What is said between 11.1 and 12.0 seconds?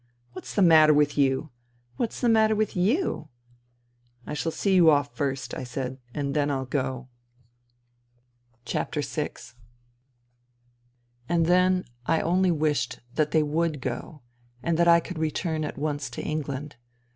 And then